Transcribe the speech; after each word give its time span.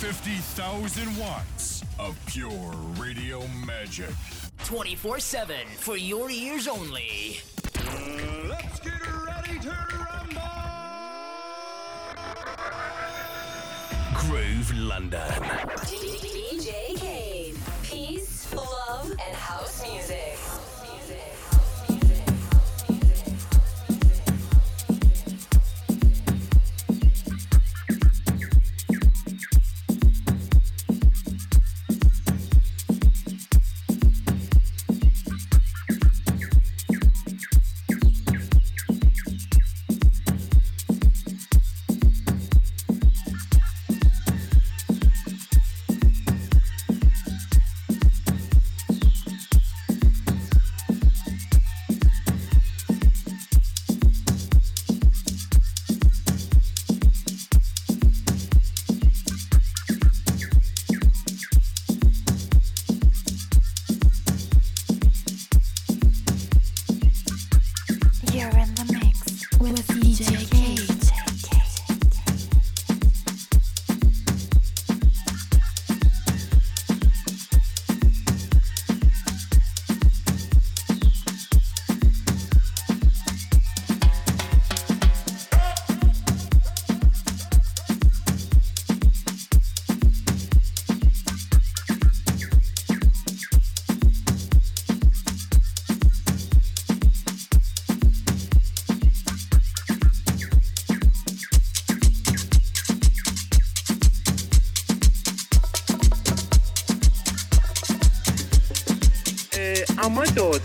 50,000 0.00 1.16
watts 1.16 1.82
of 1.98 2.18
pure 2.26 2.72
radio 2.98 3.46
magic. 3.66 4.10
24 4.64 5.20
7 5.20 5.56
for 5.76 5.96
your 5.96 6.30
ears 6.30 6.66
only. 6.68 7.40
Let's 8.48 8.80
get 8.80 9.00
ready 9.26 9.58
to 9.60 9.76
rumble! 10.10 10.42
Groove 14.14 14.72
London. 14.76 15.32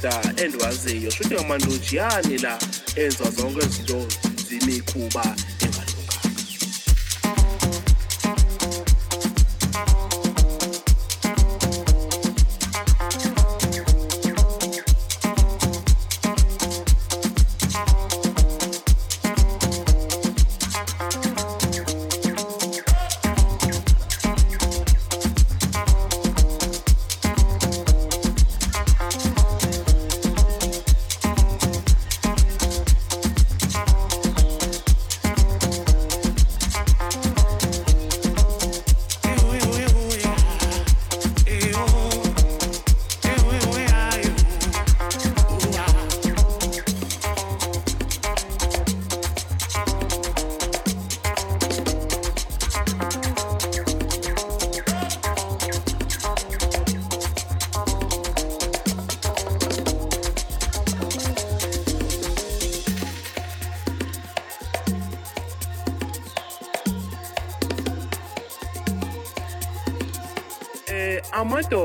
Amadoda 0.06 0.44
endiwaziyo 0.44 1.12
shuthi 1.12 1.36
amandojiyani 1.38 2.38
la 2.38 2.60
enza 2.96 3.32
zonke 3.32 3.66
izinto 3.66 4.08
zimikhuba. 4.50 5.36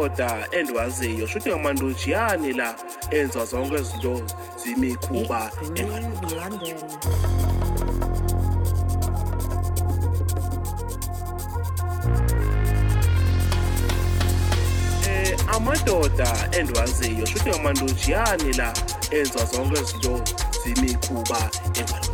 Amadoda 0.03 0.49
endiwaziyo 0.51 1.27
shuthi 1.27 1.53
amandojiyani 1.53 2.53
la 2.53 2.75
enza 3.11 3.45
zonke 3.45 3.75
izinto 3.81 4.23
zimikhuba 4.57 5.51
engalunganga. 5.75 6.67
eh 15.09 15.37
amadoda 15.55 16.49
endiwaziyo 16.59 17.27
shuthi 17.27 17.51
amandojiyani 17.51 18.53
la 18.53 18.75
enza 19.11 19.45
zonke 19.45 19.81
izinto 19.81 20.21
zimikhuba 20.65 21.51
engalunganga 21.79 22.12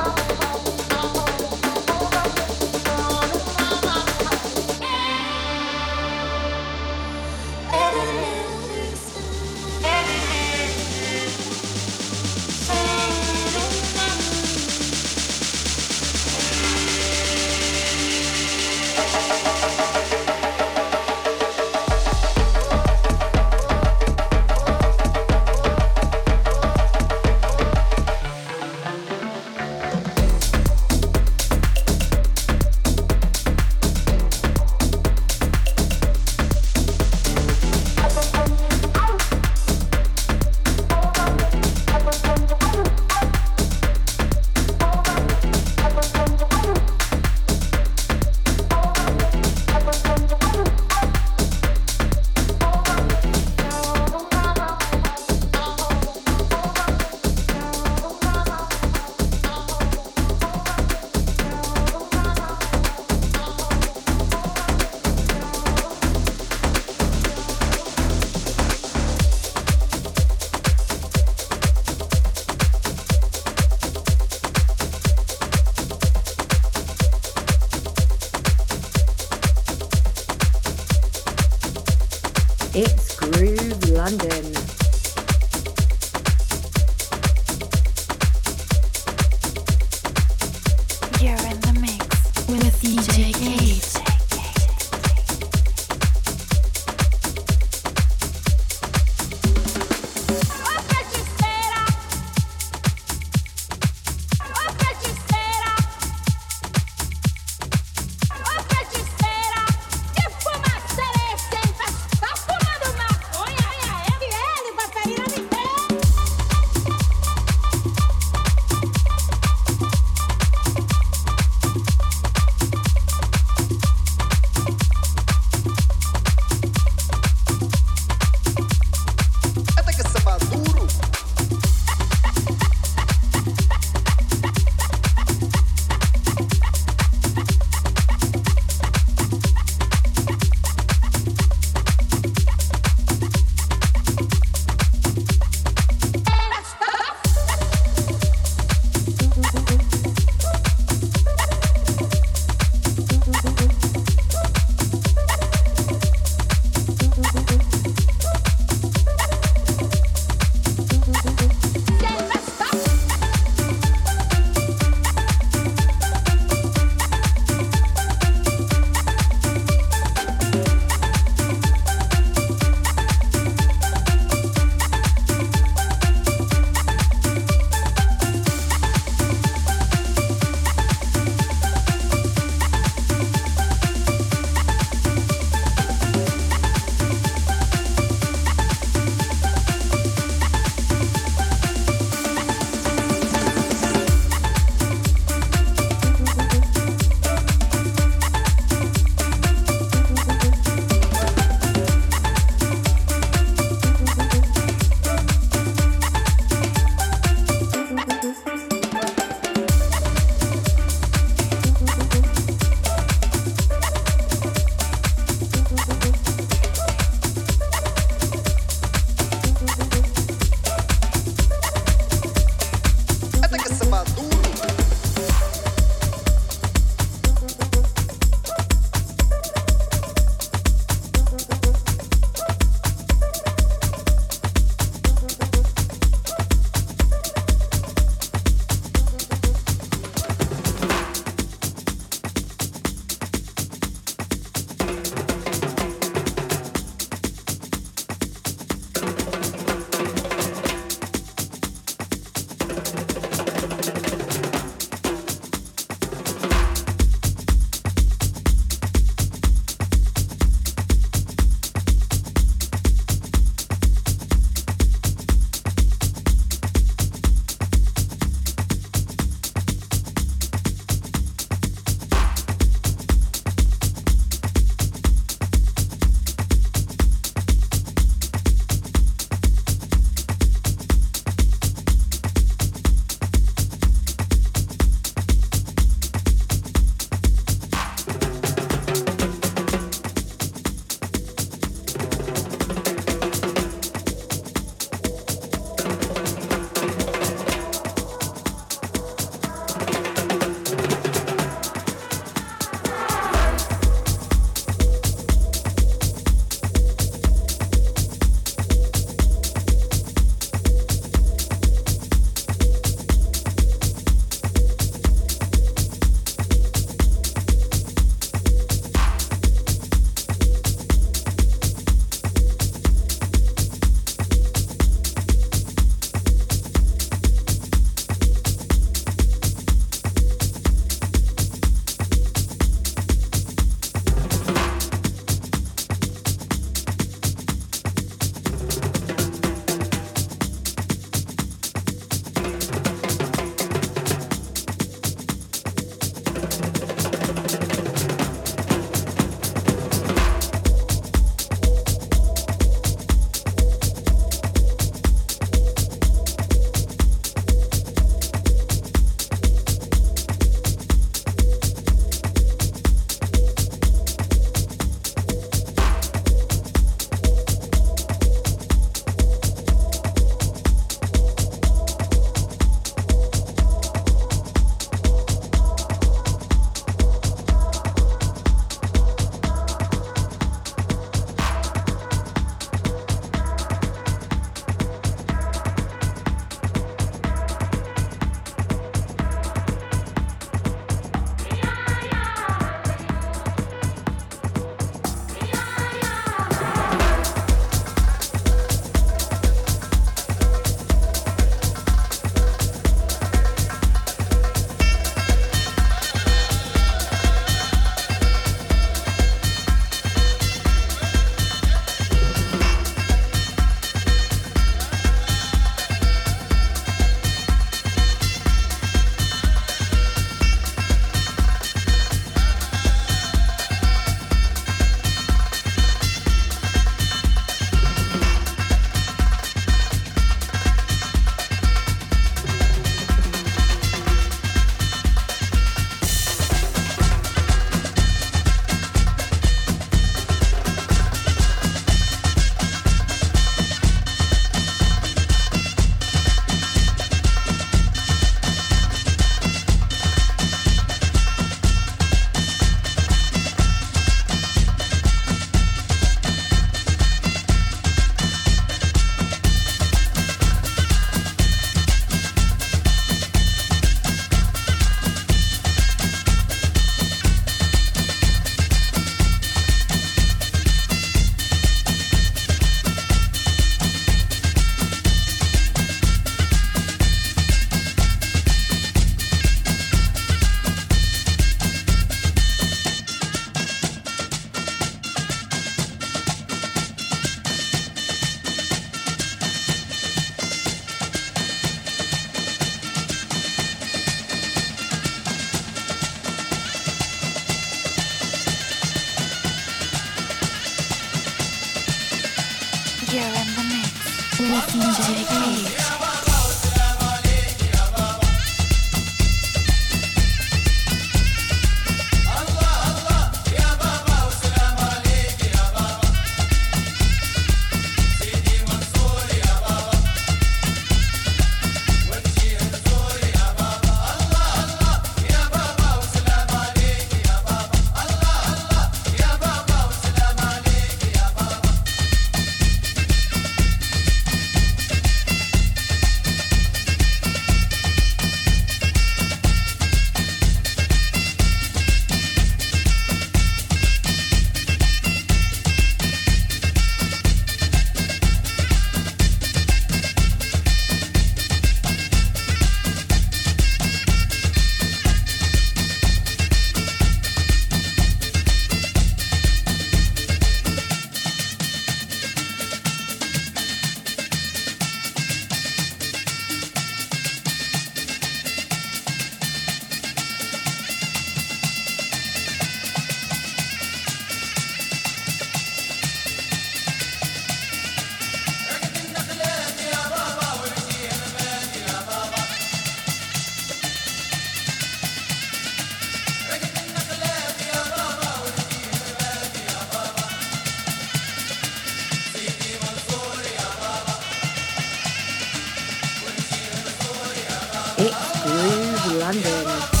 London. 599.33 600.00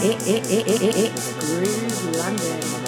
Eh, 0.00 0.16
eh, 0.26 0.42
eh, 0.46 1.12
Groove 1.40 2.16
London. 2.16 2.87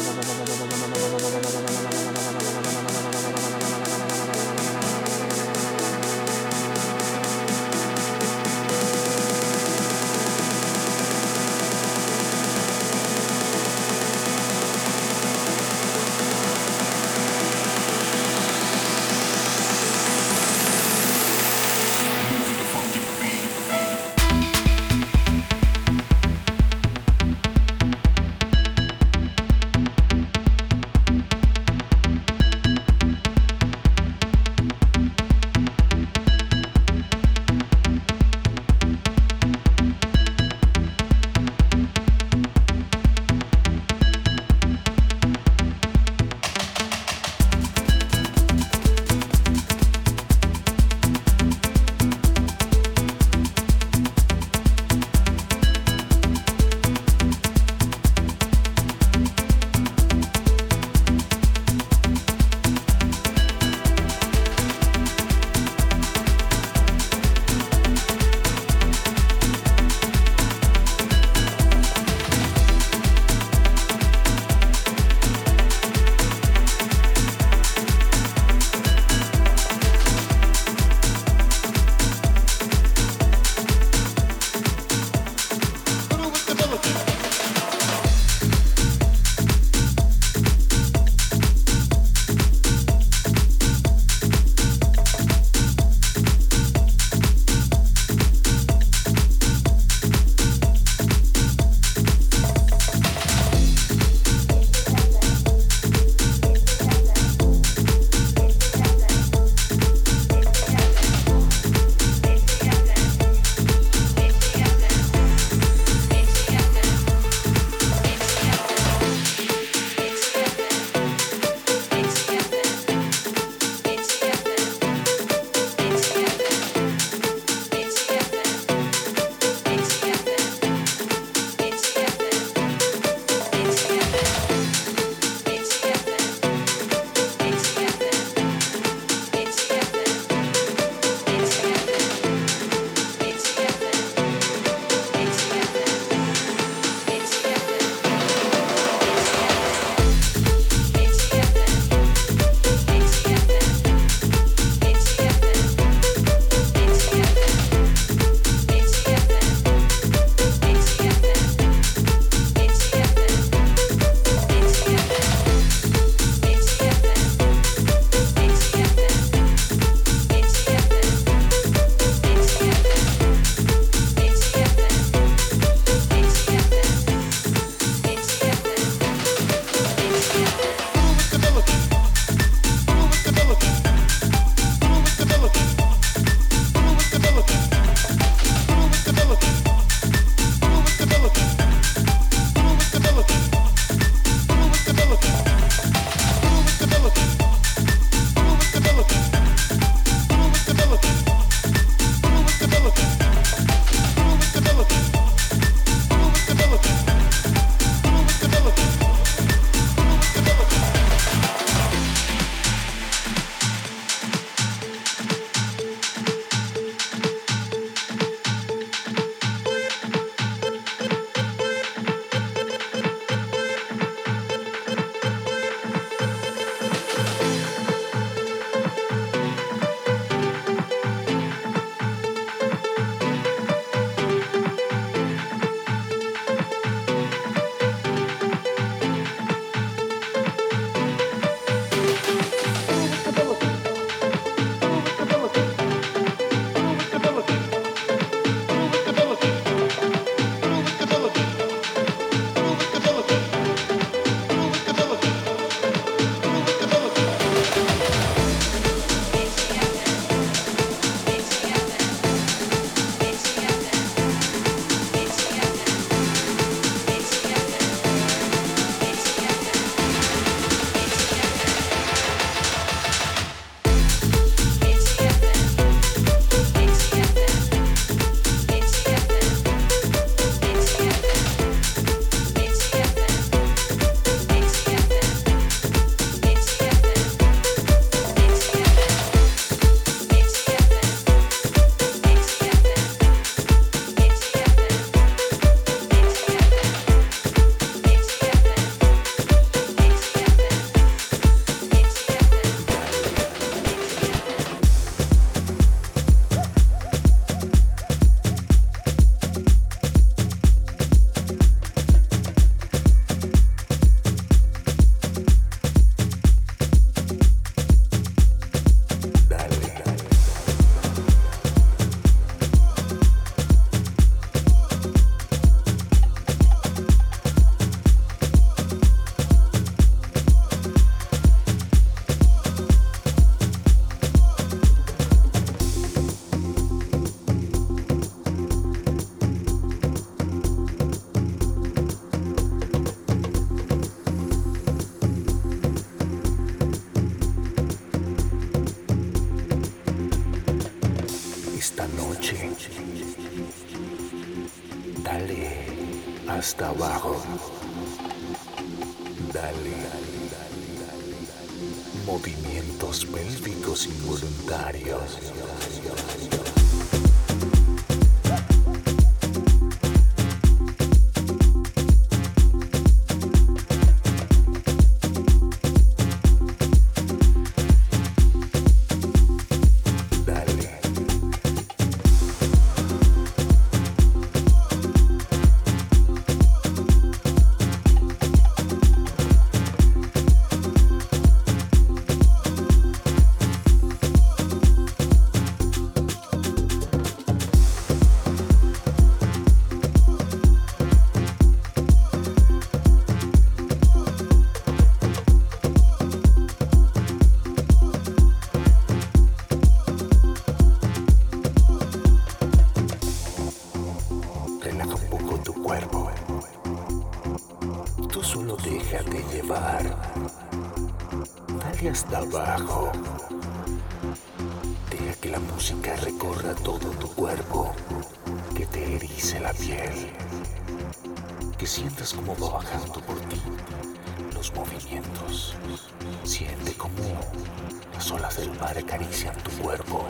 olas 438.41 438.57
del 438.57 438.71
mar 438.81 438.97
acarician 438.97 439.55
tu 439.62 439.71
cuerpo, 439.83 440.25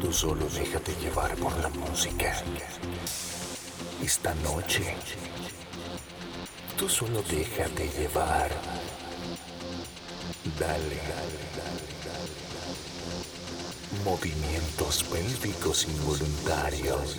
tú 0.00 0.10
solo 0.12 0.46
déjate 0.48 0.94
llevar 1.02 1.34
por 1.36 1.54
la 1.58 1.68
música. 1.68 2.32
Esta 4.02 4.34
noche, 4.36 4.94
tú 6.78 6.88
solo 6.88 7.22
déjate 7.22 7.90
llevar. 7.98 8.50
Dale, 10.58 11.00
Movimientos 14.04 15.02
pélvicos 15.04 15.84
involuntarios. 15.84 17.18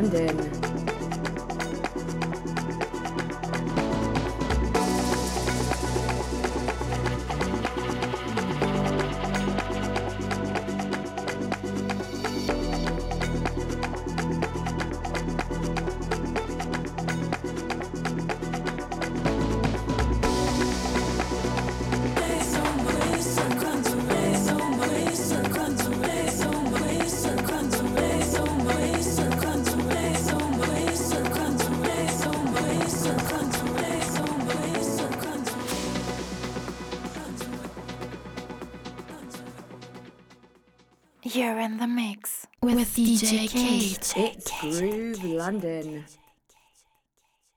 London. 0.00 0.39
J. 43.20 43.48
K. 43.48 43.99